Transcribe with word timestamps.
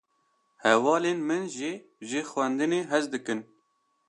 Hevalên 0.63 1.19
min 1.27 1.43
jî 1.55 1.71
ji 2.09 2.21
xwendinê 2.29 2.81
hez 2.91 3.05
dikin. 3.13 3.39